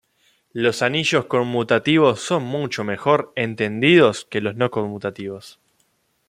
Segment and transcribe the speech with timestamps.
[0.53, 5.59] Los anillos conmutativos son mucho mejor entendidos que los no conmutativos.